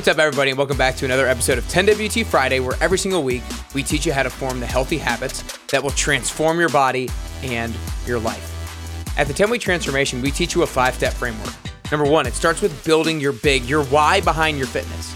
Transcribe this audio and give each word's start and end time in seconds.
what's 0.00 0.08
up, 0.08 0.18
everybody, 0.18 0.50
and 0.50 0.56
welcome 0.56 0.78
back 0.78 0.96
to 0.96 1.04
another 1.04 1.28
episode 1.28 1.58
of 1.58 1.64
10WT 1.64 2.24
Friday, 2.24 2.58
where 2.58 2.74
every 2.80 2.96
single 2.96 3.22
week 3.22 3.42
we 3.74 3.82
teach 3.82 4.06
you 4.06 4.14
how 4.14 4.22
to 4.22 4.30
form 4.30 4.58
the 4.58 4.64
healthy 4.64 4.96
habits 4.96 5.42
that 5.66 5.82
will 5.82 5.90
transform 5.90 6.58
your 6.58 6.70
body 6.70 7.06
and 7.42 7.76
your 8.06 8.18
life. 8.18 9.14
At 9.18 9.26
the 9.26 9.34
10 9.34 9.50
Week 9.50 9.60
Transformation, 9.60 10.22
we 10.22 10.30
teach 10.30 10.54
you 10.54 10.62
a 10.62 10.66
five 10.66 10.94
step 10.94 11.12
framework. 11.12 11.52
Number 11.92 12.10
one, 12.10 12.26
it 12.26 12.32
starts 12.32 12.62
with 12.62 12.82
building 12.82 13.20
your 13.20 13.34
big, 13.34 13.64
your 13.64 13.84
why 13.84 14.22
behind 14.22 14.56
your 14.56 14.68
fitness. 14.68 15.14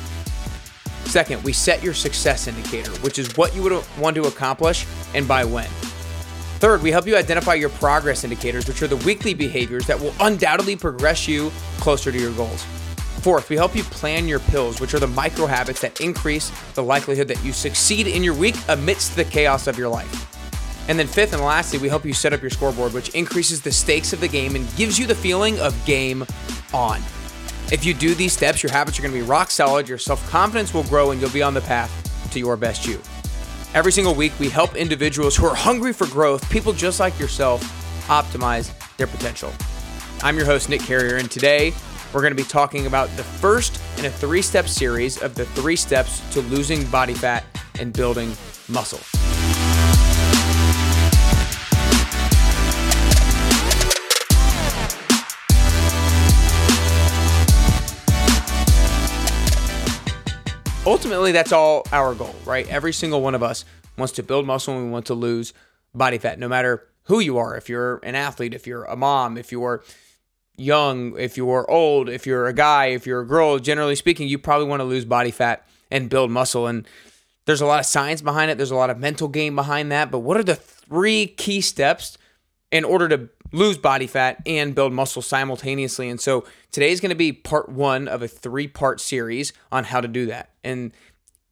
Second, 1.10 1.42
we 1.44 1.54
set 1.54 1.82
your 1.82 1.94
success 1.94 2.46
indicator, 2.46 2.90
which 3.00 3.18
is 3.18 3.34
what 3.38 3.56
you 3.56 3.62
would 3.62 3.82
want 3.98 4.14
to 4.16 4.24
accomplish 4.24 4.84
and 5.14 5.26
by 5.26 5.46
when. 5.46 5.64
Third, 6.60 6.82
we 6.82 6.90
help 6.90 7.06
you 7.06 7.16
identify 7.16 7.54
your 7.54 7.70
progress 7.70 8.22
indicators, 8.22 8.68
which 8.68 8.82
are 8.82 8.86
the 8.86 8.98
weekly 8.98 9.32
behaviors 9.32 9.86
that 9.86 9.98
will 9.98 10.12
undoubtedly 10.20 10.76
progress 10.76 11.26
you 11.26 11.50
closer 11.78 12.12
to 12.12 12.18
your 12.18 12.32
goals. 12.32 12.66
Fourth, 13.22 13.48
we 13.48 13.56
help 13.56 13.74
you 13.74 13.82
plan 13.84 14.28
your 14.28 14.40
pills, 14.40 14.80
which 14.80 14.92
are 14.92 14.98
the 14.98 15.06
micro 15.06 15.46
habits 15.46 15.80
that 15.80 16.00
increase 16.00 16.50
the 16.74 16.82
likelihood 16.82 17.28
that 17.28 17.42
you 17.42 17.52
succeed 17.52 18.06
in 18.06 18.22
your 18.22 18.34
week 18.34 18.54
amidst 18.68 19.16
the 19.16 19.24
chaos 19.24 19.66
of 19.66 19.78
your 19.78 19.88
life. 19.88 20.30
And 20.88 20.98
then 20.98 21.06
fifth 21.06 21.32
and 21.32 21.42
lastly, 21.42 21.78
we 21.78 21.88
help 21.88 22.04
you 22.04 22.12
set 22.12 22.34
up 22.34 22.42
your 22.42 22.50
scoreboard, 22.50 22.92
which 22.92 23.08
increases 23.10 23.62
the 23.62 23.72
stakes 23.72 24.12
of 24.12 24.20
the 24.20 24.28
game 24.28 24.56
and 24.56 24.76
gives 24.76 24.98
you 24.98 25.06
the 25.06 25.14
feeling 25.14 25.58
of 25.60 25.74
game 25.86 26.26
on. 26.74 27.00
If 27.72 27.84
you 27.86 27.94
do 27.94 28.14
these 28.14 28.34
steps, 28.34 28.62
your 28.62 28.70
habits 28.70 28.98
are 28.98 29.02
going 29.02 29.14
to 29.14 29.18
be 29.18 29.26
rock 29.26 29.50
solid, 29.50 29.88
your 29.88 29.96
self 29.96 30.28
confidence 30.28 30.74
will 30.74 30.84
grow, 30.84 31.10
and 31.10 31.20
you'll 31.20 31.30
be 31.30 31.42
on 31.42 31.54
the 31.54 31.62
path 31.62 31.90
to 32.32 32.38
your 32.38 32.56
best 32.58 32.86
you. 32.86 33.00
Every 33.72 33.90
single 33.90 34.14
week, 34.14 34.38
we 34.38 34.50
help 34.50 34.76
individuals 34.76 35.34
who 35.34 35.46
are 35.46 35.54
hungry 35.54 35.94
for 35.94 36.06
growth, 36.06 36.48
people 36.50 36.74
just 36.74 37.00
like 37.00 37.18
yourself, 37.18 37.62
optimize 38.06 38.70
their 38.98 39.06
potential. 39.06 39.50
I'm 40.22 40.36
your 40.36 40.46
host, 40.46 40.68
Nick 40.68 40.82
Carrier, 40.82 41.16
and 41.16 41.30
today 41.30 41.72
we're 42.14 42.20
going 42.20 42.30
to 42.30 42.40
be 42.40 42.48
talking 42.48 42.86
about 42.86 43.08
the 43.16 43.24
first 43.24 43.80
in 43.98 44.04
a 44.04 44.10
three 44.10 44.40
step 44.40 44.68
series 44.68 45.20
of 45.20 45.34
the 45.34 45.44
three 45.46 45.74
steps 45.74 46.22
to 46.32 46.40
losing 46.42 46.86
body 46.86 47.12
fat 47.12 47.44
and 47.80 47.92
building 47.92 48.32
muscle. 48.68 49.00
Ultimately, 60.86 61.32
that's 61.32 61.50
all 61.50 61.84
our 61.90 62.14
goal, 62.14 62.34
right? 62.44 62.68
Every 62.68 62.92
single 62.92 63.22
one 63.22 63.34
of 63.34 63.42
us 63.42 63.64
wants 63.96 64.12
to 64.14 64.22
build 64.22 64.46
muscle 64.46 64.76
and 64.76 64.84
we 64.84 64.90
want 64.90 65.06
to 65.06 65.14
lose 65.14 65.52
body 65.92 66.18
fat, 66.18 66.38
no 66.38 66.46
matter 66.46 66.86
who 67.04 67.18
you 67.18 67.38
are. 67.38 67.56
If 67.56 67.68
you're 67.68 67.96
an 68.04 68.14
athlete, 68.14 68.54
if 68.54 68.66
you're 68.68 68.84
a 68.84 68.94
mom, 68.94 69.36
if 69.36 69.50
you're 69.50 69.82
young, 70.56 71.18
if 71.18 71.36
you're 71.36 71.68
old, 71.70 72.08
if 72.08 72.26
you're 72.26 72.46
a 72.46 72.52
guy, 72.52 72.86
if 72.86 73.06
you're 73.06 73.20
a 73.20 73.26
girl, 73.26 73.58
generally 73.58 73.96
speaking, 73.96 74.28
you 74.28 74.38
probably 74.38 74.66
want 74.66 74.80
to 74.80 74.84
lose 74.84 75.04
body 75.04 75.30
fat 75.30 75.66
and 75.90 76.08
build 76.08 76.30
muscle. 76.30 76.66
And 76.66 76.86
there's 77.46 77.60
a 77.60 77.66
lot 77.66 77.80
of 77.80 77.86
science 77.86 78.22
behind 78.22 78.50
it, 78.50 78.56
there's 78.56 78.70
a 78.70 78.76
lot 78.76 78.90
of 78.90 78.98
mental 78.98 79.28
game 79.28 79.54
behind 79.54 79.92
that. 79.92 80.10
But 80.10 80.20
what 80.20 80.36
are 80.36 80.44
the 80.44 80.54
three 80.54 81.26
key 81.26 81.60
steps 81.60 82.18
in 82.70 82.84
order 82.84 83.08
to 83.08 83.28
lose 83.52 83.78
body 83.78 84.06
fat 84.06 84.42
and 84.46 84.74
build 84.74 84.92
muscle 84.92 85.22
simultaneously? 85.22 86.08
And 86.08 86.20
so 86.20 86.44
today 86.70 86.90
is 86.90 87.00
going 87.00 87.10
to 87.10 87.16
be 87.16 87.32
part 87.32 87.68
one 87.68 88.08
of 88.08 88.22
a 88.22 88.28
three 88.28 88.68
part 88.68 89.00
series 89.00 89.52
on 89.70 89.84
how 89.84 90.00
to 90.00 90.08
do 90.08 90.26
that. 90.26 90.50
And 90.62 90.92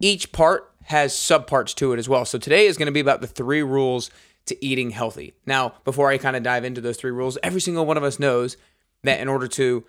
each 0.01 0.33
part 0.33 0.71
has 0.85 1.13
subparts 1.13 1.75
to 1.77 1.93
it 1.93 1.99
as 1.99 2.09
well. 2.09 2.25
So 2.25 2.39
today 2.39 2.67
is 2.67 2.77
going 2.77 2.87
to 2.87 2.93
be 2.93 3.01
about 3.01 3.21
the 3.21 3.27
three 3.27 3.63
rules 3.63 4.11
to 4.47 4.65
eating 4.65 4.91
healthy. 4.91 5.35
Now, 5.47 5.75
before 5.85 6.09
I 6.11 6.19
kind 6.19 6.35
of 6.35 6.43
dive 6.43 6.65
into 6.65 6.81
those 6.81 6.97
three 6.97 7.13
rules, 7.13 7.39
every 7.43 7.61
single 7.61 7.87
one 7.87 7.97
of 7.97 8.03
us 8.03 8.19
knows 8.19 8.57
that 9.05 9.21
in 9.21 9.29
order 9.29 9.49
to 9.49 9.85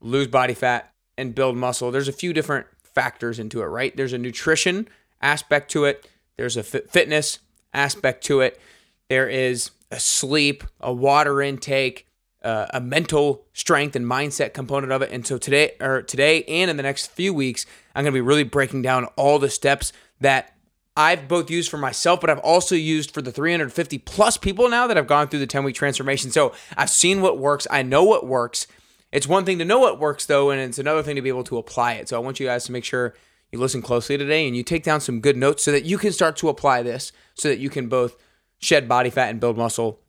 lose 0.00 0.26
body 0.26 0.54
fat 0.54 0.92
and 1.16 1.34
build 1.34 1.56
muscle, 1.56 1.90
there's 1.90 2.08
a 2.08 2.12
few 2.12 2.32
different 2.32 2.66
factors 2.82 3.38
into 3.38 3.62
it, 3.62 3.66
right? 3.66 3.96
There's 3.96 4.12
a 4.12 4.18
nutrition 4.18 4.88
aspect 5.20 5.70
to 5.72 5.84
it, 5.84 6.08
there's 6.36 6.56
a 6.56 6.62
fitness 6.62 7.40
aspect 7.74 8.24
to 8.24 8.40
it, 8.40 8.60
there 9.08 9.28
is 9.28 9.70
a 9.90 9.98
sleep, 9.98 10.64
a 10.80 10.92
water 10.92 11.40
intake, 11.40 12.06
uh, 12.42 12.66
a 12.70 12.80
mental 12.80 13.44
strength 13.52 13.96
and 13.96 14.06
mindset 14.06 14.54
component 14.54 14.92
of 14.92 15.02
it. 15.02 15.10
And 15.10 15.26
so 15.26 15.38
today, 15.38 15.72
or 15.80 16.02
today, 16.02 16.44
and 16.44 16.70
in 16.70 16.76
the 16.76 16.82
next 16.82 17.10
few 17.10 17.34
weeks, 17.34 17.66
I'm 17.94 18.04
going 18.04 18.12
to 18.12 18.16
be 18.16 18.20
really 18.20 18.44
breaking 18.44 18.82
down 18.82 19.06
all 19.16 19.38
the 19.38 19.50
steps 19.50 19.92
that 20.20 20.54
I've 20.98 21.28
both 21.28 21.48
used 21.48 21.70
for 21.70 21.78
myself, 21.78 22.20
but 22.20 22.28
I've 22.28 22.40
also 22.40 22.74
used 22.74 23.12
for 23.12 23.22
the 23.22 23.30
350 23.30 23.98
plus 23.98 24.36
people 24.36 24.68
now 24.68 24.88
that 24.88 24.96
have 24.96 25.06
gone 25.06 25.28
through 25.28 25.38
the 25.38 25.46
10 25.46 25.62
week 25.62 25.76
transformation. 25.76 26.32
So 26.32 26.52
I've 26.76 26.90
seen 26.90 27.22
what 27.22 27.38
works. 27.38 27.68
I 27.70 27.82
know 27.82 28.02
what 28.02 28.26
works. 28.26 28.66
It's 29.12 29.28
one 29.28 29.44
thing 29.44 29.60
to 29.60 29.64
know 29.64 29.78
what 29.78 30.00
works 30.00 30.26
though, 30.26 30.50
and 30.50 30.60
it's 30.60 30.80
another 30.80 31.04
thing 31.04 31.14
to 31.14 31.22
be 31.22 31.28
able 31.28 31.44
to 31.44 31.56
apply 31.56 31.94
it. 31.94 32.08
So 32.08 32.16
I 32.16 32.18
want 32.18 32.40
you 32.40 32.46
guys 32.46 32.64
to 32.64 32.72
make 32.72 32.84
sure 32.84 33.14
you 33.52 33.60
listen 33.60 33.80
closely 33.80 34.18
today 34.18 34.48
and 34.48 34.56
you 34.56 34.64
take 34.64 34.82
down 34.82 35.00
some 35.00 35.20
good 35.20 35.36
notes 35.36 35.62
so 35.62 35.70
that 35.70 35.84
you 35.84 35.98
can 35.98 36.10
start 36.10 36.36
to 36.38 36.48
apply 36.48 36.82
this 36.82 37.12
so 37.34 37.48
that 37.48 37.60
you 37.60 37.70
can 37.70 37.88
both 37.88 38.16
shed 38.58 38.88
body 38.88 39.08
fat 39.08 39.30
and 39.30 39.38
build 39.38 39.56
muscle 39.56 40.00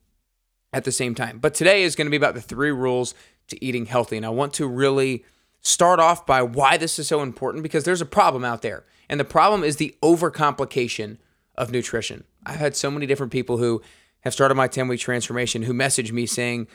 at 0.72 0.82
the 0.82 0.90
same 0.92 1.14
time. 1.14 1.38
But 1.38 1.54
today 1.54 1.84
is 1.84 1.94
going 1.94 2.06
to 2.06 2.10
be 2.10 2.16
about 2.16 2.34
the 2.34 2.40
three 2.40 2.72
rules 2.72 3.14
to 3.46 3.64
eating 3.64 3.86
healthy. 3.86 4.16
And 4.16 4.26
I 4.26 4.30
want 4.30 4.54
to 4.54 4.66
really 4.66 5.24
start 5.60 6.00
off 6.00 6.26
by 6.26 6.42
why 6.42 6.76
this 6.76 6.98
is 6.98 7.06
so 7.06 7.22
important 7.22 7.62
because 7.62 7.84
there's 7.84 8.00
a 8.00 8.06
problem 8.06 8.44
out 8.44 8.62
there. 8.62 8.84
And 9.10 9.18
the 9.18 9.24
problem 9.24 9.64
is 9.64 9.76
the 9.76 9.96
overcomplication 10.02 11.18
of 11.56 11.72
nutrition. 11.72 12.22
I've 12.46 12.60
had 12.60 12.76
so 12.76 12.92
many 12.92 13.06
different 13.06 13.32
people 13.32 13.58
who 13.58 13.82
have 14.20 14.32
started 14.32 14.54
my 14.54 14.68
10 14.68 14.86
week 14.86 15.00
transformation 15.00 15.62
who 15.62 15.74
message 15.74 16.12
me 16.12 16.26
saying, 16.26 16.68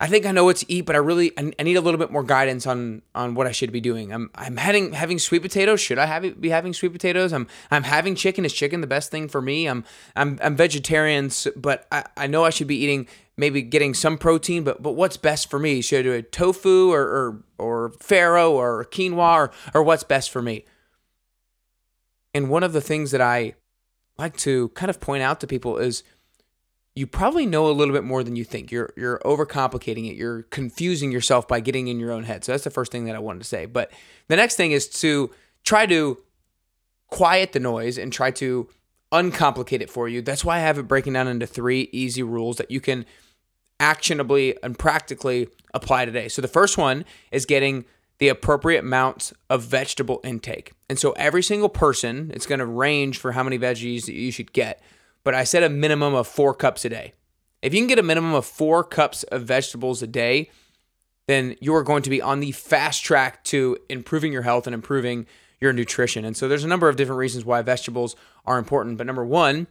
I 0.00 0.06
think 0.08 0.24
I 0.24 0.32
know 0.32 0.44
what 0.44 0.56
to 0.56 0.72
eat, 0.72 0.82
but 0.82 0.94
I 0.94 0.98
really 0.98 1.32
I 1.38 1.62
need 1.62 1.76
a 1.76 1.80
little 1.80 1.98
bit 1.98 2.10
more 2.10 2.22
guidance 2.22 2.66
on 2.66 3.00
on 3.14 3.34
what 3.34 3.46
I 3.46 3.52
should 3.52 3.72
be 3.72 3.80
doing. 3.80 4.12
I'm 4.12 4.30
I'm 4.34 4.58
having 4.58 4.92
having 4.92 5.18
sweet 5.18 5.40
potatoes. 5.40 5.80
Should 5.80 5.98
I 5.98 6.04
have 6.04 6.38
be 6.38 6.50
having 6.50 6.74
sweet 6.74 6.92
potatoes? 6.92 7.32
I'm 7.32 7.46
I'm 7.70 7.82
having 7.82 8.14
chicken. 8.14 8.44
Is 8.44 8.52
chicken 8.52 8.82
the 8.82 8.86
best 8.86 9.10
thing 9.10 9.26
for 9.26 9.40
me? 9.40 9.66
I'm 9.66 9.84
I'm 10.14 10.38
I'm 10.42 10.54
vegetarian, 10.54 11.30
but 11.56 11.86
I, 11.90 12.04
I 12.14 12.26
know 12.26 12.44
I 12.44 12.50
should 12.50 12.66
be 12.66 12.76
eating 12.76 13.08
maybe 13.38 13.62
getting 13.62 13.94
some 13.94 14.18
protein, 14.18 14.64
but 14.64 14.82
but 14.82 14.92
what's 14.92 15.16
best 15.16 15.48
for 15.48 15.58
me? 15.58 15.80
Should 15.80 16.00
I 16.00 16.02
do 16.02 16.12
a 16.12 16.22
tofu 16.22 16.92
or 16.92 17.02
or, 17.02 17.42
or 17.56 17.90
farro 17.92 18.50
or 18.50 18.84
quinoa 18.84 19.34
or, 19.34 19.50
or 19.72 19.82
what's 19.82 20.04
best 20.04 20.30
for 20.30 20.42
me? 20.42 20.66
And 22.36 22.50
one 22.50 22.62
of 22.62 22.74
the 22.74 22.82
things 22.82 23.12
that 23.12 23.22
I 23.22 23.54
like 24.18 24.36
to 24.38 24.68
kind 24.70 24.90
of 24.90 25.00
point 25.00 25.22
out 25.22 25.40
to 25.40 25.46
people 25.46 25.78
is 25.78 26.02
you 26.94 27.06
probably 27.06 27.46
know 27.46 27.66
a 27.66 27.72
little 27.72 27.94
bit 27.94 28.04
more 28.04 28.22
than 28.22 28.36
you 28.36 28.44
think. 28.44 28.70
You're 28.70 28.92
you're 28.94 29.20
overcomplicating 29.20 30.10
it. 30.10 30.16
You're 30.16 30.42
confusing 30.42 31.10
yourself 31.10 31.48
by 31.48 31.60
getting 31.60 31.88
in 31.88 31.98
your 31.98 32.12
own 32.12 32.24
head. 32.24 32.44
So 32.44 32.52
that's 32.52 32.64
the 32.64 32.70
first 32.70 32.92
thing 32.92 33.06
that 33.06 33.16
I 33.16 33.20
wanted 33.20 33.38
to 33.38 33.46
say. 33.46 33.64
But 33.64 33.90
the 34.28 34.36
next 34.36 34.56
thing 34.56 34.72
is 34.72 34.86
to 35.00 35.30
try 35.64 35.86
to 35.86 36.22
quiet 37.06 37.52
the 37.52 37.60
noise 37.60 37.96
and 37.96 38.12
try 38.12 38.30
to 38.32 38.68
uncomplicate 39.12 39.80
it 39.80 39.88
for 39.88 40.06
you. 40.06 40.20
That's 40.20 40.44
why 40.44 40.56
I 40.56 40.60
have 40.60 40.76
it 40.76 40.82
breaking 40.82 41.14
down 41.14 41.28
into 41.28 41.46
three 41.46 41.88
easy 41.90 42.22
rules 42.22 42.58
that 42.58 42.70
you 42.70 42.82
can 42.82 43.06
actionably 43.80 44.62
and 44.62 44.78
practically 44.78 45.48
apply 45.72 46.04
today. 46.04 46.28
So 46.28 46.42
the 46.42 46.48
first 46.48 46.76
one 46.76 47.06
is 47.30 47.46
getting 47.46 47.86
the 48.18 48.28
appropriate 48.28 48.80
amounts 48.80 49.32
of 49.50 49.62
vegetable 49.62 50.20
intake. 50.24 50.72
And 50.88 50.98
so 50.98 51.12
every 51.12 51.42
single 51.42 51.68
person, 51.68 52.30
it's 52.34 52.46
going 52.46 52.60
to 52.60 52.66
range 52.66 53.18
for 53.18 53.32
how 53.32 53.42
many 53.42 53.58
veggies 53.58 54.06
that 54.06 54.14
you 54.14 54.30
should 54.30 54.52
get. 54.52 54.82
But 55.24 55.34
I 55.34 55.44
said 55.44 55.62
a 55.62 55.68
minimum 55.68 56.14
of 56.14 56.26
four 56.26 56.54
cups 56.54 56.84
a 56.84 56.88
day. 56.88 57.12
If 57.62 57.74
you 57.74 57.80
can 57.80 57.88
get 57.88 57.98
a 57.98 58.02
minimum 58.02 58.34
of 58.34 58.46
four 58.46 58.84
cups 58.84 59.22
of 59.24 59.42
vegetables 59.42 60.02
a 60.02 60.06
day, 60.06 60.50
then 61.26 61.56
you 61.60 61.74
are 61.74 61.82
going 61.82 62.02
to 62.02 62.10
be 62.10 62.22
on 62.22 62.40
the 62.40 62.52
fast 62.52 63.04
track 63.04 63.42
to 63.44 63.76
improving 63.88 64.32
your 64.32 64.42
health 64.42 64.66
and 64.66 64.74
improving 64.74 65.26
your 65.60 65.72
nutrition. 65.72 66.24
And 66.24 66.36
so 66.36 66.48
there's 66.48 66.64
a 66.64 66.68
number 66.68 66.88
of 66.88 66.96
different 66.96 67.18
reasons 67.18 67.44
why 67.44 67.62
vegetables 67.62 68.14
are 68.44 68.58
important. 68.58 68.98
But 68.98 69.06
number 69.06 69.24
one, 69.24 69.66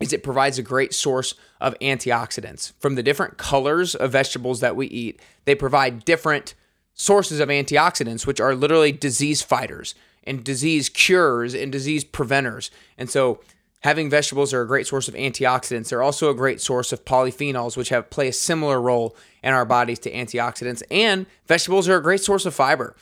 is 0.00 0.12
it 0.12 0.24
provides 0.24 0.58
a 0.58 0.62
great 0.62 0.92
source 0.92 1.34
of 1.60 1.78
antioxidants. 1.80 2.72
From 2.80 2.96
the 2.96 3.02
different 3.04 3.38
colors 3.38 3.94
of 3.94 4.10
vegetables 4.10 4.60
that 4.60 4.74
we 4.74 4.88
eat, 4.88 5.20
they 5.44 5.54
provide 5.54 6.04
different 6.04 6.54
sources 6.94 7.40
of 7.40 7.48
antioxidants, 7.48 8.26
which 8.26 8.40
are 8.40 8.54
literally 8.54 8.92
disease 8.92 9.42
fighters 9.42 9.94
and 10.24 10.44
disease 10.44 10.88
cures 10.88 11.54
and 11.54 11.72
disease 11.72 12.04
preventers. 12.04 12.70
And 12.96 13.10
so 13.10 13.40
having 13.80 14.08
vegetables 14.08 14.54
are 14.54 14.62
a 14.62 14.66
great 14.66 14.86
source 14.86 15.08
of 15.08 15.14
antioxidants. 15.14 15.88
They're 15.88 16.02
also 16.02 16.30
a 16.30 16.34
great 16.34 16.60
source 16.60 16.92
of 16.92 17.04
polyphenols, 17.04 17.76
which 17.76 17.88
have 17.88 18.10
play 18.10 18.28
a 18.28 18.32
similar 18.32 18.80
role 18.80 19.16
in 19.42 19.52
our 19.52 19.64
bodies 19.64 19.98
to 20.00 20.12
antioxidants. 20.12 20.82
And 20.90 21.26
vegetables 21.46 21.88
are 21.88 21.96
a 21.96 22.02
great 22.02 22.20
source 22.20 22.46
of 22.46 22.54
fiber, 22.54 22.96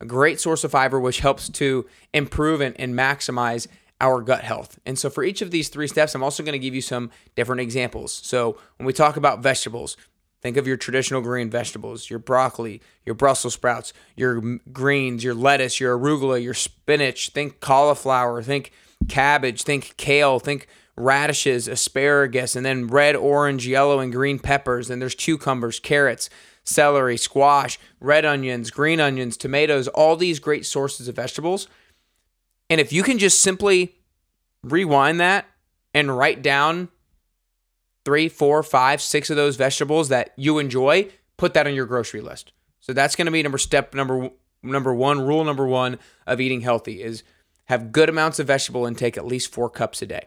a 0.00 0.06
great 0.06 0.40
source 0.40 0.64
of 0.64 0.72
fiber, 0.72 0.98
which 0.98 1.20
helps 1.20 1.48
to 1.50 1.86
improve 2.12 2.60
and, 2.60 2.78
and 2.80 2.94
maximize 2.94 3.68
our 4.00 4.20
gut 4.20 4.42
health. 4.42 4.78
And 4.84 4.98
so 4.98 5.08
for 5.08 5.22
each 5.22 5.40
of 5.40 5.52
these 5.52 5.68
three 5.68 5.86
steps, 5.86 6.14
I'm 6.14 6.22
also 6.24 6.42
going 6.42 6.54
to 6.54 6.58
give 6.58 6.74
you 6.74 6.80
some 6.80 7.10
different 7.36 7.60
examples. 7.60 8.12
So 8.12 8.58
when 8.76 8.86
we 8.86 8.92
talk 8.92 9.16
about 9.16 9.40
vegetables, 9.40 9.96
Think 10.44 10.58
of 10.58 10.66
your 10.66 10.76
traditional 10.76 11.22
green 11.22 11.48
vegetables, 11.48 12.10
your 12.10 12.18
broccoli, 12.18 12.82
your 13.06 13.14
Brussels 13.14 13.54
sprouts, 13.54 13.94
your 14.14 14.58
greens, 14.74 15.24
your 15.24 15.32
lettuce, 15.32 15.80
your 15.80 15.98
arugula, 15.98 16.42
your 16.42 16.52
spinach. 16.52 17.30
Think 17.30 17.60
cauliflower, 17.60 18.42
think 18.42 18.70
cabbage, 19.08 19.62
think 19.62 19.94
kale, 19.96 20.38
think 20.38 20.68
radishes, 20.96 21.66
asparagus, 21.66 22.56
and 22.56 22.66
then 22.66 22.88
red, 22.88 23.16
orange, 23.16 23.66
yellow, 23.66 24.00
and 24.00 24.12
green 24.12 24.38
peppers. 24.38 24.90
And 24.90 25.00
there's 25.00 25.14
cucumbers, 25.14 25.80
carrots, 25.80 26.28
celery, 26.62 27.16
squash, 27.16 27.78
red 27.98 28.26
onions, 28.26 28.70
green 28.70 29.00
onions, 29.00 29.38
tomatoes, 29.38 29.88
all 29.88 30.14
these 30.14 30.40
great 30.40 30.66
sources 30.66 31.08
of 31.08 31.16
vegetables. 31.16 31.68
And 32.68 32.82
if 32.82 32.92
you 32.92 33.02
can 33.02 33.18
just 33.18 33.40
simply 33.40 33.94
rewind 34.62 35.20
that 35.20 35.46
and 35.94 36.14
write 36.14 36.42
down 36.42 36.90
three, 38.04 38.28
four, 38.28 38.62
five, 38.62 39.00
six 39.00 39.30
of 39.30 39.36
those 39.36 39.56
vegetables 39.56 40.08
that 40.08 40.32
you 40.36 40.58
enjoy, 40.58 41.08
put 41.36 41.54
that 41.54 41.66
on 41.66 41.74
your 41.74 41.86
grocery 41.86 42.20
list. 42.20 42.52
So 42.80 42.92
that's 42.92 43.16
going 43.16 43.26
to 43.26 43.32
be 43.32 43.42
number 43.42 43.58
step 43.58 43.94
number 43.94 44.30
number 44.62 44.94
one, 44.94 45.20
rule 45.20 45.44
number 45.44 45.66
one 45.66 45.98
of 46.26 46.40
eating 46.40 46.62
healthy 46.62 47.02
is 47.02 47.22
have 47.66 47.92
good 47.92 48.08
amounts 48.08 48.38
of 48.38 48.46
vegetable 48.46 48.86
intake, 48.86 49.16
at 49.16 49.26
least 49.26 49.52
four 49.52 49.70
cups 49.70 50.02
a 50.02 50.06
day. 50.06 50.26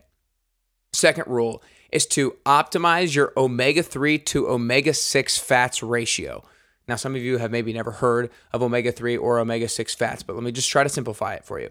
Second 0.94 1.26
rule 1.28 1.62
is 1.92 2.06
to 2.08 2.36
optimize 2.46 3.16
your 3.16 3.32
omega 3.38 3.84
3 3.84 4.18
to 4.20 4.50
omega 4.50 4.94
6 4.94 5.38
fats 5.38 5.84
ratio. 5.84 6.44
Now, 6.88 6.96
some 6.96 7.16
of 7.16 7.22
you 7.22 7.38
have 7.38 7.52
maybe 7.52 7.74
never 7.74 7.92
heard 7.92 8.30
of 8.54 8.64
omega 8.64 8.92
3 8.92 9.18
or 9.18 9.40
omega 9.40 9.68
6 9.68 9.96
fats, 9.96 10.24
but 10.24 10.36
let 10.36 10.44
me 10.44 10.52
just 10.52 10.70
try 10.70 10.84
to 10.84 10.90
simplify 10.90 11.34
it 11.34 11.46
for 11.46 11.60
you. 11.60 11.70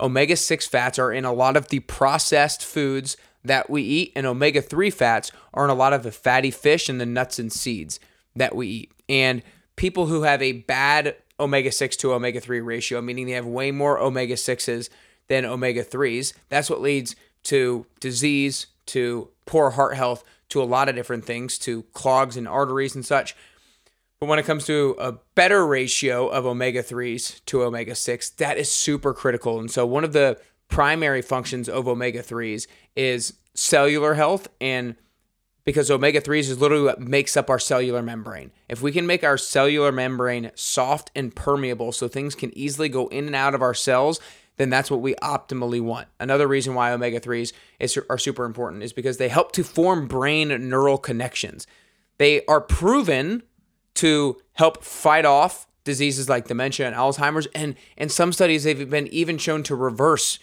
Omega 0.00 0.36
6 0.36 0.66
fats 0.66 0.98
are 0.98 1.12
in 1.12 1.24
a 1.24 1.32
lot 1.32 1.56
of 1.56 1.68
the 1.68 1.80
processed 1.80 2.64
foods 2.64 3.16
that 3.44 3.70
we 3.70 3.82
eat, 3.82 4.12
and 4.14 4.26
omega 4.26 4.60
3 4.60 4.90
fats 4.90 5.30
are 5.54 5.64
in 5.64 5.70
a 5.70 5.74
lot 5.74 5.92
of 5.92 6.02
the 6.02 6.12
fatty 6.12 6.50
fish 6.50 6.88
and 6.88 7.00
the 7.00 7.06
nuts 7.06 7.38
and 7.38 7.52
seeds 7.52 8.00
that 8.34 8.54
we 8.54 8.66
eat. 8.66 8.92
And 9.08 9.42
people 9.76 10.06
who 10.06 10.22
have 10.22 10.42
a 10.42 10.52
bad 10.52 11.16
omega 11.38 11.70
6 11.70 11.96
to 11.98 12.12
omega 12.12 12.40
3 12.40 12.60
ratio, 12.60 13.00
meaning 13.00 13.26
they 13.26 13.32
have 13.32 13.46
way 13.46 13.70
more 13.70 13.98
omega 13.98 14.34
6s 14.34 14.88
than 15.28 15.44
omega 15.44 15.84
3s, 15.84 16.32
that's 16.48 16.68
what 16.68 16.80
leads 16.80 17.16
to 17.44 17.86
disease, 18.00 18.66
to 18.86 19.28
poor 19.46 19.70
heart 19.70 19.96
health, 19.96 20.24
to 20.48 20.62
a 20.62 20.64
lot 20.64 20.88
of 20.88 20.94
different 20.94 21.24
things, 21.24 21.58
to 21.58 21.82
clogs 21.92 22.36
and 22.36 22.46
arteries 22.46 22.94
and 22.94 23.04
such. 23.04 23.34
But 24.20 24.26
when 24.26 24.38
it 24.38 24.46
comes 24.46 24.64
to 24.66 24.96
a 24.98 25.12
better 25.34 25.66
ratio 25.66 26.28
of 26.28 26.46
omega 26.46 26.82
3s 26.82 27.44
to 27.46 27.62
omega 27.62 27.94
6, 27.94 28.30
that 28.30 28.56
is 28.56 28.70
super 28.70 29.12
critical. 29.12 29.60
And 29.60 29.70
so, 29.70 29.84
one 29.84 30.04
of 30.04 30.12
the 30.12 30.40
primary 30.68 31.22
functions 31.22 31.68
of 31.68 31.86
omega 31.86 32.22
3s 32.22 32.66
is 32.96 33.34
cellular 33.54 34.14
health 34.14 34.48
and 34.60 34.96
because 35.64 35.90
omega 35.90 36.20
3s 36.20 36.48
is 36.48 36.60
literally 36.60 36.84
what 36.84 37.00
makes 37.00 37.36
up 37.36 37.50
our 37.50 37.58
cellular 37.58 38.00
membrane. 38.00 38.52
If 38.68 38.82
we 38.82 38.92
can 38.92 39.06
make 39.06 39.24
our 39.24 39.36
cellular 39.36 39.90
membrane 39.90 40.52
soft 40.54 41.10
and 41.14 41.34
permeable 41.34 41.92
so 41.92 42.06
things 42.06 42.34
can 42.34 42.56
easily 42.56 42.88
go 42.88 43.08
in 43.08 43.26
and 43.26 43.34
out 43.34 43.54
of 43.54 43.62
our 43.62 43.74
cells, 43.74 44.20
then 44.58 44.70
that's 44.70 44.90
what 44.90 45.00
we 45.00 45.14
optimally 45.16 45.80
want. 45.80 46.08
Another 46.20 46.46
reason 46.46 46.74
why 46.74 46.92
omega 46.92 47.20
3s 47.20 47.52
is, 47.80 47.98
are 48.08 48.18
super 48.18 48.44
important 48.44 48.84
is 48.84 48.92
because 48.92 49.18
they 49.18 49.28
help 49.28 49.52
to 49.52 49.64
form 49.64 50.06
brain 50.06 50.48
neural 50.68 50.98
connections. 50.98 51.66
They 52.18 52.44
are 52.46 52.60
proven 52.60 53.42
to 53.96 54.40
help 54.54 54.82
fight 54.82 55.24
off 55.24 55.66
diseases 55.84 56.28
like 56.28 56.48
dementia 56.48 56.86
and 56.86 56.94
Alzheimer's. 56.94 57.46
And 57.54 57.76
in 57.96 58.08
some 58.08 58.32
studies, 58.32 58.64
they've 58.64 58.88
been 58.88 59.08
even 59.08 59.38
shown 59.38 59.62
to 59.64 59.74
reverse 59.74 60.38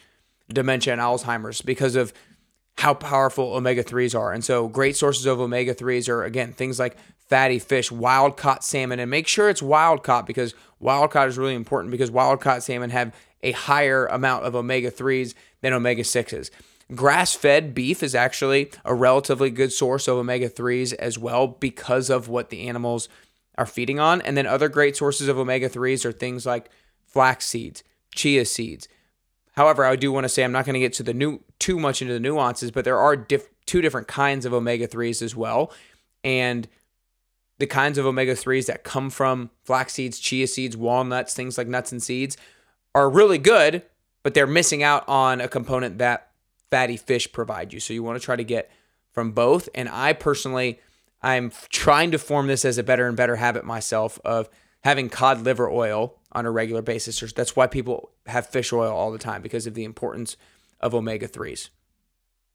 dementia 0.50 0.94
and 0.94 1.02
Alzheimer's 1.02 1.62
because 1.62 1.96
of 1.96 2.14
how 2.78 2.94
powerful 2.94 3.54
omega 3.54 3.84
3s 3.84 4.18
are. 4.18 4.34
And 4.34 4.44
so, 4.44 4.68
great 4.68 4.96
sources 4.96 5.26
of 5.26 5.40
omega 5.40 5.76
3s 5.76 6.10
are, 6.10 6.24
again, 6.24 6.54
things 6.54 6.80
like 6.80 6.98
fatty 7.30 7.60
fish, 7.60 7.92
wild 7.92 8.36
caught 8.38 8.64
salmon, 8.64 9.00
and 9.00 9.10
make 9.10 9.28
sure 9.28 9.50
it's 9.50 9.62
wild 9.62 10.04
caught 10.04 10.26
because 10.26 10.56
wild 10.80 11.12
caught 11.12 11.28
is 11.28 11.38
really 11.38 11.56
important 11.56 11.92
because 11.92 12.12
wild 12.12 12.42
caught 12.42 12.64
salmon 12.64 12.90
have 12.90 13.16
a 13.44 13.52
higher 13.52 14.06
amount 14.08 14.46
of 14.46 14.56
omega 14.56 14.90
3s 14.90 15.34
than 15.62 15.74
omega 15.74 16.04
6s. 16.04 16.50
Grass 16.96 17.34
fed 17.34 17.74
beef 17.74 18.04
is 18.04 18.14
actually 18.14 18.72
a 18.86 18.94
relatively 18.94 19.50
good 19.50 19.72
source 19.72 20.08
of 20.08 20.18
omega 20.18 20.50
3s 20.50 20.94
as 20.94 21.18
well 21.18 21.48
because 21.48 22.10
of 22.10 22.28
what 22.28 22.50
the 22.50 22.68
animals 22.68 23.08
are 23.58 23.66
feeding 23.66 24.00
on. 24.00 24.22
And 24.22 24.36
then 24.36 24.46
other 24.46 24.70
great 24.70 24.96
sources 24.96 25.28
of 25.28 25.38
omega 25.38 25.70
3s 25.70 26.06
are 26.06 26.12
things 26.12 26.46
like 26.46 26.70
flax 27.06 27.46
seeds, 27.46 27.84
chia 28.14 28.46
seeds. 28.46 28.88
However, 29.56 29.86
I 29.86 29.96
do 29.96 30.12
want 30.12 30.24
to 30.24 30.30
say 30.30 30.44
I'm 30.44 30.52
not 30.52 30.66
going 30.66 30.74
to 30.74 30.80
get 30.80 30.94
to 30.94 31.04
the 31.04 31.14
new 31.14 31.42
too 31.60 31.80
much 31.80 32.02
into 32.02 32.14
the 32.14 32.20
nuances, 32.20 32.72
but 32.72 32.86
there 32.86 32.98
are 32.98 33.16
diff- 33.16 33.50
two 33.66 33.82
different 33.82 34.08
kinds 34.08 34.46
of 34.46 34.54
omega 34.54 34.88
3s 34.88 35.22
as 35.22 35.36
well. 35.36 35.72
And 36.24 36.68
the 37.60 37.68
kinds 37.68 37.98
of 37.98 38.06
omega 38.06 38.34
3s 38.34 38.66
that 38.66 38.84
come 38.84 39.10
from 39.10 39.52
flax 39.64 39.94
seeds, 39.94 40.20
chia 40.20 40.48
seeds, 40.48 40.76
walnuts, 40.76 41.34
things 41.34 41.58
like 41.58 41.68
nuts 41.68 41.92
and 41.92 42.02
seeds 42.02 42.36
are 42.96 43.10
really 43.10 43.38
good, 43.38 43.84
but 44.24 44.34
they're 44.34 44.48
missing 44.48 44.84
out 44.84 45.08
on 45.08 45.40
a 45.40 45.48
component 45.48 46.00
that 46.00 46.32
fatty 46.72 46.98
fish 46.98 47.32
provide 47.32 47.72
you. 47.72 47.80
So 47.80 47.94
you 47.94 48.02
want 48.02 48.20
to 48.20 48.26
try 48.26 48.36
to 48.36 48.44
get 48.44 48.72
from 49.12 49.32
both. 49.32 49.70
And 49.76 49.88
I 49.88 50.14
personally 50.14 50.80
I'm 51.24 51.52
trying 51.70 52.12
to 52.12 52.20
form 52.20 52.48
this 52.48 52.66
as 52.66 52.78
a 52.78 52.84
better 52.84 53.08
and 53.08 53.16
better 53.16 53.38
habit 53.38 53.64
myself 53.66 54.20
of 54.26 54.50
having 54.84 55.10
cod 55.10 55.42
liver 55.42 55.70
oil 55.70 56.20
on 56.34 56.46
a 56.46 56.52
regular 56.52 56.82
basis. 56.82 57.32
That's 57.34 57.56
why 57.56 57.68
people 57.68 58.12
have 58.28 58.48
fish 58.48 58.74
oil 58.74 58.94
all 58.94 59.12
the 59.12 59.18
time 59.18 59.42
because 59.42 59.66
of 59.66 59.74
the 59.74 59.86
importance 59.86 60.36
of 60.82 60.94
omega 60.94 61.28
3s. 61.28 61.70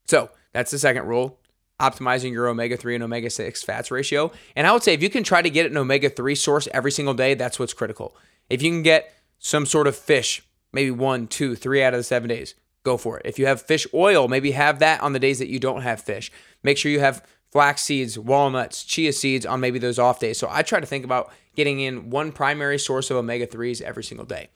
So 0.05 0.29
that's 0.53 0.71
the 0.71 0.79
second 0.79 1.05
rule 1.05 1.39
optimizing 1.79 2.31
your 2.31 2.47
omega 2.47 2.75
3 2.75 2.95
and 2.95 3.03
omega 3.03 3.29
6 3.29 3.63
fats 3.63 3.89
ratio. 3.89 4.31
And 4.55 4.67
I 4.67 4.73
would 4.73 4.83
say 4.83 4.93
if 4.93 5.01
you 5.01 5.09
can 5.09 5.23
try 5.23 5.41
to 5.41 5.49
get 5.49 5.71
an 5.71 5.77
omega 5.77 6.09
3 6.09 6.35
source 6.35 6.67
every 6.73 6.91
single 6.91 7.13
day, 7.13 7.33
that's 7.33 7.57
what's 7.57 7.73
critical. 7.73 8.15
If 8.49 8.61
you 8.61 8.69
can 8.69 8.83
get 8.83 9.13
some 9.39 9.65
sort 9.65 9.87
of 9.87 9.95
fish, 9.95 10.43
maybe 10.73 10.91
one, 10.91 11.27
two, 11.27 11.55
three 11.55 11.81
out 11.81 11.93
of 11.93 11.99
the 11.99 12.03
seven 12.03 12.27
days, 12.27 12.55
go 12.83 12.97
for 12.97 13.17
it. 13.17 13.25
If 13.25 13.39
you 13.39 13.45
have 13.45 13.61
fish 13.61 13.87
oil, 13.93 14.27
maybe 14.27 14.51
have 14.51 14.79
that 14.79 15.01
on 15.01 15.13
the 15.13 15.19
days 15.19 15.39
that 15.39 15.47
you 15.47 15.59
don't 15.59 15.81
have 15.81 16.01
fish. 16.01 16.31
Make 16.63 16.77
sure 16.77 16.91
you 16.91 16.99
have 16.99 17.25
flax 17.51 17.81
seeds, 17.83 18.17
walnuts, 18.17 18.83
chia 18.83 19.11
seeds 19.11 19.45
on 19.45 19.59
maybe 19.59 19.79
those 19.79 19.99
off 19.99 20.19
days. 20.19 20.37
So 20.37 20.47
I 20.49 20.61
try 20.61 20.79
to 20.79 20.85
think 20.85 21.05
about 21.05 21.31
getting 21.55 21.79
in 21.79 22.09
one 22.09 22.31
primary 22.31 22.79
source 22.79 23.09
of 23.09 23.17
omega 23.17 23.47
3s 23.47 23.81
every 23.81 24.03
single 24.03 24.25
day. 24.25 24.49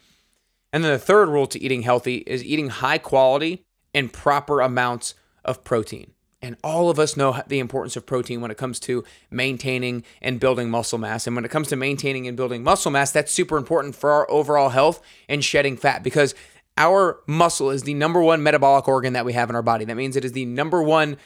And 0.72 0.84
then 0.84 0.92
the 0.92 1.00
third 1.00 1.30
rule 1.30 1.48
to 1.48 1.62
eating 1.62 1.84
healthy 1.84 2.18
is 2.28 2.44
eating 2.44 2.69
high 2.69 2.98
quality 2.98 3.66
and 3.94 4.12
proper 4.12 4.62
amounts 4.62 5.13
of 5.45 5.63
protein. 5.63 6.12
And 6.42 6.57
all 6.62 6.90
of 6.90 7.00
us 7.00 7.16
know 7.16 7.42
the 7.48 7.60
importance 7.60 7.95
of 7.95 8.06
protein 8.06 8.42
when 8.42 8.51
it 8.51 8.57
comes 8.57 8.80
to 8.81 9.06
maintaining 9.31 10.04
and 10.22 10.42
building 10.42 10.69
muscle 10.69 10.98
mass. 11.00 11.25
And 11.25 11.36
when 11.38 11.46
it 11.46 11.51
comes 11.51 11.69
to 11.69 11.78
maintaining 11.78 12.28
and 12.28 12.36
building 12.36 12.63
muscle 12.63 12.92
mass, 12.92 13.12
that's 13.12 13.31
super 13.31 13.56
important 13.56 13.96
for 13.96 14.12
our 14.12 14.30
overall 14.30 14.69
health 14.69 15.01
and 15.30 15.44
shedding 15.44 15.78
fat 15.78 16.04
because 16.04 16.36
our 16.78 17.22
muscle 17.28 17.69
is 17.69 17.84
the 17.84 17.94
number 17.94 18.22
one 18.22 18.44
metabolic 18.44 18.88
organ 18.88 19.13
that 19.13 19.25
we 19.25 19.34
have 19.34 19.50
in 19.50 19.56
our 19.56 19.62
body. 19.62 19.86
That 19.86 19.96
means 19.96 20.18
it 20.18 20.25
is 20.25 20.34
the 20.34 20.46
number 20.46 20.82
one 20.84 21.18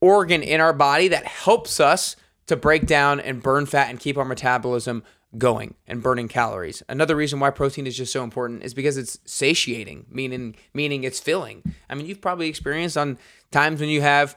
organ 0.00 0.42
in 0.42 0.60
our 0.60 0.72
body 0.72 1.08
that 1.08 1.24
helps 1.24 1.80
us 1.80 2.16
to 2.46 2.56
break 2.56 2.86
down 2.86 3.20
and 3.20 3.42
burn 3.42 3.66
fat 3.66 3.90
and 3.90 3.98
keep 3.98 4.16
our 4.16 4.24
metabolism 4.24 5.02
going 5.36 5.74
and 5.86 6.02
burning 6.02 6.28
calories. 6.28 6.82
Another 6.88 7.16
reason 7.16 7.40
why 7.40 7.50
protein 7.50 7.86
is 7.86 7.96
just 7.96 8.12
so 8.12 8.22
important 8.22 8.62
is 8.62 8.74
because 8.74 8.96
it's 8.96 9.18
satiating, 9.24 10.06
meaning 10.08 10.54
meaning 10.72 11.04
it's 11.04 11.20
filling. 11.20 11.62
I 11.90 11.94
mean, 11.94 12.06
you've 12.06 12.20
probably 12.20 12.48
experienced 12.48 12.96
on 12.96 13.18
times 13.50 13.80
when 13.80 13.88
you 13.88 14.00
have 14.00 14.36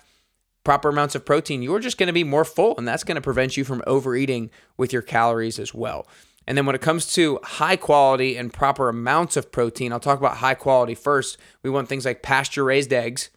proper 0.63 0.89
amounts 0.89 1.15
of 1.15 1.25
protein, 1.25 1.61
you're 1.61 1.79
just 1.79 1.97
going 1.97 2.07
to 2.07 2.13
be 2.13 2.23
more 2.23 2.45
full 2.45 2.75
and 2.77 2.87
that's 2.87 3.03
going 3.03 3.15
to 3.15 3.21
prevent 3.21 3.55
you 3.55 3.63
from 3.63 3.81
overeating 3.87 4.49
with 4.77 4.91
your 4.91 5.01
calories 5.01 5.59
as 5.59 5.73
well. 5.73 6.07
And 6.45 6.57
then 6.57 6.65
when 6.65 6.75
it 6.75 6.81
comes 6.81 7.13
to 7.13 7.39
high 7.43 7.75
quality 7.75 8.35
and 8.35 8.51
proper 8.51 8.89
amounts 8.89 9.37
of 9.37 9.51
protein, 9.51 9.93
I'll 9.93 9.99
talk 9.99 10.19
about 10.19 10.37
high 10.37 10.55
quality 10.55 10.95
first. 10.95 11.37
We 11.63 11.69
want 11.69 11.87
things 11.87 12.05
like 12.05 12.23
pasture 12.23 12.63
raised 12.63 12.91
eggs, 12.91 13.29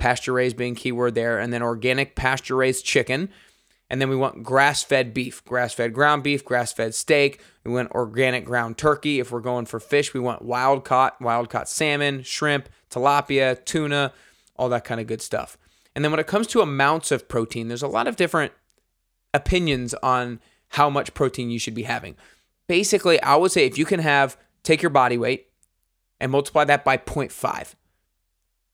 pasture 0.00 0.32
raised 0.32 0.56
being 0.56 0.74
keyword 0.74 1.14
there, 1.14 1.38
and 1.38 1.52
then 1.52 1.62
organic 1.62 2.16
pasture 2.16 2.56
raised 2.56 2.84
chicken. 2.84 3.28
And 3.88 4.00
then 4.00 4.08
we 4.08 4.16
want 4.16 4.42
grass 4.42 4.82
fed 4.82 5.12
beef, 5.12 5.44
grass 5.44 5.74
fed 5.74 5.92
ground 5.92 6.22
beef, 6.22 6.44
grass 6.44 6.72
fed 6.72 6.94
steak. 6.94 7.42
We 7.64 7.72
want 7.72 7.92
organic 7.92 8.44
ground 8.44 8.78
turkey. 8.78 9.20
If 9.20 9.30
we're 9.30 9.40
going 9.40 9.66
for 9.66 9.78
fish, 9.78 10.14
we 10.14 10.20
want 10.20 10.42
wild 10.42 10.84
caught, 10.84 11.20
wild 11.20 11.50
caught 11.50 11.68
salmon, 11.68 12.22
shrimp, 12.22 12.68
tilapia, 12.90 13.64
tuna, 13.64 14.12
all 14.56 14.68
that 14.70 14.84
kind 14.84 15.00
of 15.00 15.06
good 15.06 15.20
stuff. 15.20 15.58
And 15.94 16.04
then 16.04 16.12
when 16.12 16.20
it 16.20 16.26
comes 16.26 16.46
to 16.48 16.60
amounts 16.60 17.10
of 17.10 17.28
protein, 17.28 17.68
there's 17.68 17.82
a 17.82 17.88
lot 17.88 18.08
of 18.08 18.16
different 18.16 18.52
opinions 19.34 19.94
on 20.02 20.40
how 20.68 20.88
much 20.88 21.14
protein 21.14 21.50
you 21.50 21.58
should 21.58 21.74
be 21.74 21.82
having. 21.82 22.16
Basically, 22.68 23.20
I 23.22 23.36
would 23.36 23.50
say 23.50 23.66
if 23.66 23.76
you 23.76 23.84
can 23.84 24.00
have, 24.00 24.36
take 24.62 24.82
your 24.82 24.90
body 24.90 25.18
weight 25.18 25.48
and 26.20 26.30
multiply 26.30 26.64
that 26.64 26.84
by 26.84 26.96
0.5 26.96 27.74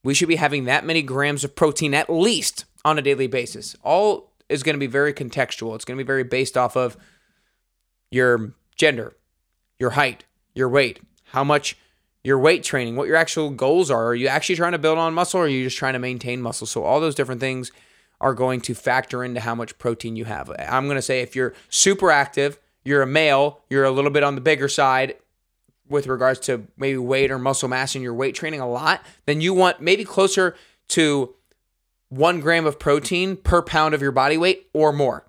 we 0.07 0.13
should 0.13 0.29
be 0.29 0.37
having 0.37 0.63
that 0.63 0.85
many 0.85 1.01
grams 1.01 1.43
of 1.43 1.53
protein 1.53 1.93
at 1.93 2.09
least 2.09 2.63
on 2.85 2.97
a 2.97 3.01
daily 3.01 3.27
basis. 3.27 3.75
All 3.83 4.31
is 4.47 4.63
going 4.63 4.75
to 4.75 4.79
be 4.79 4.87
very 4.87 5.11
contextual. 5.11 5.75
It's 5.75 5.83
going 5.83 5.97
to 5.97 6.01
be 6.01 6.07
very 6.07 6.23
based 6.23 6.55
off 6.55 6.77
of 6.77 6.95
your 8.09 8.53
gender, 8.77 9.17
your 9.77 9.89
height, 9.89 10.23
your 10.55 10.69
weight, 10.69 11.01
how 11.31 11.43
much 11.43 11.75
your 12.23 12.39
weight 12.39 12.63
training, 12.63 12.95
what 12.95 13.09
your 13.09 13.17
actual 13.17 13.49
goals 13.49 13.91
are. 13.91 14.05
Are 14.05 14.15
you 14.15 14.29
actually 14.29 14.55
trying 14.55 14.71
to 14.71 14.77
build 14.77 14.97
on 14.97 15.13
muscle 15.13 15.41
or 15.41 15.43
are 15.43 15.49
you 15.49 15.65
just 15.65 15.77
trying 15.77 15.91
to 15.91 15.99
maintain 15.99 16.41
muscle? 16.41 16.65
So, 16.65 16.85
all 16.85 17.01
those 17.01 17.13
different 17.13 17.41
things 17.41 17.73
are 18.21 18.33
going 18.33 18.61
to 18.61 18.73
factor 18.73 19.25
into 19.25 19.41
how 19.41 19.55
much 19.55 19.77
protein 19.77 20.15
you 20.15 20.23
have. 20.23 20.49
I'm 20.57 20.85
going 20.85 20.95
to 20.95 21.01
say 21.01 21.19
if 21.19 21.35
you're 21.35 21.53
super 21.67 22.11
active, 22.11 22.59
you're 22.85 23.01
a 23.01 23.07
male, 23.07 23.59
you're 23.69 23.83
a 23.83 23.91
little 23.91 24.11
bit 24.11 24.23
on 24.23 24.35
the 24.35 24.41
bigger 24.41 24.69
side, 24.69 25.15
with 25.89 26.07
regards 26.07 26.39
to 26.41 26.67
maybe 26.77 26.97
weight 26.97 27.31
or 27.31 27.39
muscle 27.39 27.69
mass 27.69 27.95
and 27.95 28.03
your 28.03 28.13
weight 28.13 28.35
training 28.35 28.59
a 28.59 28.69
lot, 28.69 29.03
then 29.25 29.41
you 29.41 29.53
want 29.53 29.81
maybe 29.81 30.03
closer 30.03 30.55
to 30.89 31.33
one 32.09 32.39
gram 32.39 32.65
of 32.65 32.79
protein 32.79 33.35
per 33.35 33.61
pound 33.61 33.93
of 33.93 34.01
your 34.01 34.11
body 34.11 34.37
weight 34.37 34.67
or 34.73 34.93
more. 34.93 35.25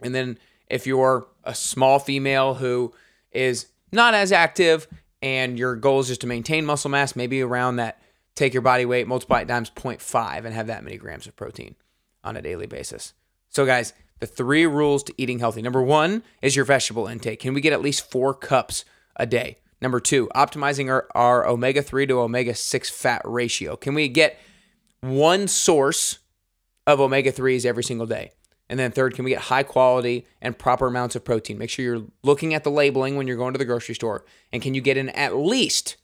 And 0.00 0.14
then 0.14 0.38
If 0.68 0.86
you're 0.86 1.26
a 1.44 1.54
small 1.54 1.98
female 1.98 2.54
who 2.54 2.92
is 3.30 3.66
not 3.92 4.14
as 4.14 4.32
active 4.32 4.88
and 5.22 5.58
your 5.58 5.76
goal 5.76 6.00
is 6.00 6.08
just 6.08 6.22
to 6.22 6.26
maintain 6.26 6.66
muscle 6.66 6.90
mass, 6.90 7.14
maybe 7.14 7.40
around 7.40 7.76
that, 7.76 8.02
take 8.34 8.52
your 8.52 8.62
body 8.62 8.84
weight, 8.84 9.06
multiply 9.06 9.40
it 9.40 9.48
times 9.48 9.70
0.5 9.70 10.44
and 10.44 10.54
have 10.54 10.66
that 10.66 10.82
many 10.82 10.96
grams 10.96 11.26
of 11.26 11.36
protein 11.36 11.76
on 12.24 12.36
a 12.36 12.42
daily 12.42 12.66
basis. 12.66 13.14
So, 13.48 13.64
guys, 13.64 13.92
the 14.18 14.26
three 14.26 14.66
rules 14.66 15.02
to 15.04 15.14
eating 15.16 15.38
healthy. 15.38 15.62
Number 15.62 15.82
one 15.82 16.22
is 16.42 16.56
your 16.56 16.64
vegetable 16.64 17.06
intake. 17.06 17.40
Can 17.40 17.54
we 17.54 17.60
get 17.60 17.72
at 17.72 17.80
least 17.82 18.10
four 18.10 18.34
cups 18.34 18.84
a 19.16 19.26
day? 19.26 19.56
Number 19.80 20.00
two, 20.00 20.28
optimizing 20.34 20.90
our, 20.90 21.06
our 21.14 21.46
omega 21.46 21.82
3 21.82 22.06
to 22.06 22.20
omega 22.20 22.54
6 22.54 22.90
fat 22.90 23.22
ratio. 23.24 23.76
Can 23.76 23.94
we 23.94 24.08
get 24.08 24.38
one 25.00 25.48
source 25.48 26.18
of 26.86 27.00
omega 27.00 27.30
3s 27.30 27.66
every 27.66 27.84
single 27.84 28.06
day? 28.06 28.32
And 28.68 28.80
then 28.80 28.90
third, 28.90 29.14
can 29.14 29.24
we 29.24 29.30
get 29.30 29.42
high 29.42 29.62
quality 29.62 30.26
and 30.42 30.58
proper 30.58 30.86
amounts 30.86 31.14
of 31.14 31.24
protein? 31.24 31.58
Make 31.58 31.70
sure 31.70 31.84
you're 31.84 32.06
looking 32.22 32.52
at 32.52 32.64
the 32.64 32.70
labeling 32.70 33.16
when 33.16 33.28
you're 33.28 33.36
going 33.36 33.54
to 33.54 33.58
the 33.58 33.64
grocery 33.64 33.94
store. 33.94 34.24
And 34.52 34.60
can 34.60 34.74
you 34.74 34.80
get 34.80 34.96
in 34.96 35.08
at 35.10 35.36
least 35.36 35.96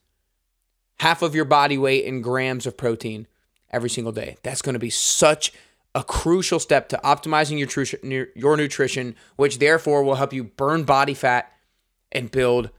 half 1.01 1.23
of 1.23 1.35
your 1.35 1.45
body 1.45 1.77
weight 1.77 2.05
in 2.05 2.23
grams 2.23 2.67
of 2.67 2.77
protein 2.77 3.27
every 3.71 3.91
single 3.91 4.13
day? 4.13 4.37
That's 4.45 4.63
going 4.63 4.75
to 4.75 4.79
be 4.79 4.91
such 4.91 5.53
a 5.95 6.05
crucial 6.05 6.61
step 6.61 6.89
to 6.91 7.01
optimizing 7.03 7.59
your, 7.59 8.29
your 8.37 8.57
nutrition, 8.57 9.17
which 9.37 9.59
therefore 9.59 10.05
will 10.05 10.15
help 10.15 10.33
you 10.33 10.45
burn 10.45 10.85
body 10.85 11.15
fat 11.15 11.53
and 12.13 12.31
build 12.31 12.71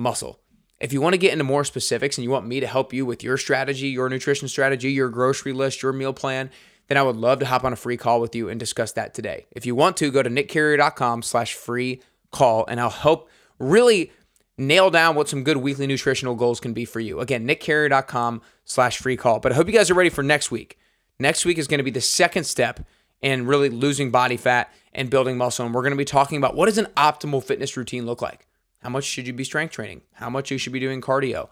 muscle. 0.00 0.40
If 0.80 0.92
you 0.92 1.00
want 1.00 1.12
to 1.12 1.18
get 1.18 1.32
into 1.32 1.44
more 1.44 1.64
specifics 1.64 2.16
and 2.16 2.24
you 2.24 2.30
want 2.30 2.46
me 2.46 2.58
to 2.60 2.66
help 2.66 2.92
you 2.92 3.04
with 3.04 3.22
your 3.22 3.36
strategy, 3.36 3.88
your 3.88 4.08
nutrition 4.08 4.48
strategy, 4.48 4.90
your 4.90 5.10
grocery 5.10 5.52
list, 5.52 5.82
your 5.82 5.92
meal 5.92 6.14
plan, 6.14 6.50
then 6.88 6.96
I 6.96 7.02
would 7.02 7.16
love 7.16 7.38
to 7.40 7.46
hop 7.46 7.64
on 7.64 7.72
a 7.72 7.76
free 7.76 7.96
call 7.96 8.20
with 8.20 8.34
you 8.34 8.48
and 8.48 8.58
discuss 8.58 8.92
that 8.92 9.14
today. 9.14 9.46
If 9.52 9.66
you 9.66 9.74
want 9.74 9.98
to, 9.98 10.10
go 10.10 10.22
to 10.22 10.30
nickcarrier.com 10.30 11.22
slash 11.22 11.54
free 11.54 12.00
call 12.30 12.64
and 12.66 12.80
I'll 12.80 12.90
help 12.90 13.28
really 13.58 14.10
nail 14.56 14.90
down 14.90 15.14
what 15.14 15.28
some 15.28 15.44
good 15.44 15.58
weekly 15.58 15.86
nutritional 15.86 16.34
goals 16.34 16.60
can 16.60 16.72
be 16.72 16.84
for 16.84 16.98
you. 16.98 17.20
Again, 17.20 17.46
nickcarrier.com 17.46 18.40
slash 18.64 18.98
free 18.98 19.16
call. 19.16 19.38
But 19.38 19.52
I 19.52 19.54
hope 19.54 19.66
you 19.66 19.72
guys 19.72 19.90
are 19.90 19.94
ready 19.94 20.10
for 20.10 20.22
next 20.22 20.50
week. 20.50 20.78
Next 21.18 21.44
week 21.44 21.58
is 21.58 21.66
going 21.66 21.78
to 21.78 21.84
be 21.84 21.90
the 21.90 22.00
second 22.00 22.44
step 22.44 22.80
in 23.20 23.46
really 23.46 23.68
losing 23.68 24.10
body 24.10 24.38
fat 24.38 24.72
and 24.94 25.10
building 25.10 25.36
muscle. 25.36 25.66
And 25.66 25.74
we're 25.74 25.82
going 25.82 25.92
to 25.92 25.96
be 25.96 26.04
talking 26.04 26.38
about 26.38 26.56
what 26.56 26.66
does 26.66 26.78
an 26.78 26.88
optimal 26.96 27.44
fitness 27.44 27.76
routine 27.76 28.06
look 28.06 28.22
like? 28.22 28.46
How 28.82 28.88
much 28.88 29.04
should 29.04 29.26
you 29.26 29.32
be 29.34 29.44
strength 29.44 29.72
training? 29.72 30.00
How 30.14 30.30
much 30.30 30.50
you 30.50 30.56
should 30.56 30.72
be 30.72 30.80
doing 30.80 31.02
cardio? 31.02 31.48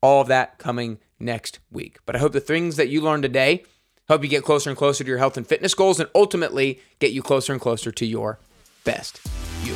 All 0.00 0.20
of 0.20 0.28
that 0.28 0.58
coming 0.58 0.98
next 1.18 1.58
week. 1.72 1.98
But 2.06 2.14
I 2.14 2.20
hope 2.20 2.32
the 2.32 2.40
things 2.40 2.76
that 2.76 2.88
you 2.88 3.00
learned 3.00 3.24
today 3.24 3.64
help 4.06 4.22
you 4.22 4.28
get 4.28 4.44
closer 4.44 4.70
and 4.70 4.76
closer 4.78 5.02
to 5.02 5.08
your 5.08 5.18
health 5.18 5.36
and 5.36 5.46
fitness 5.46 5.74
goals, 5.74 6.00
and 6.00 6.08
ultimately 6.14 6.80
get 6.98 7.12
you 7.12 7.20
closer 7.20 7.52
and 7.52 7.60
closer 7.60 7.90
to 7.90 8.06
your 8.06 8.38
best 8.84 9.20
you. 9.64 9.74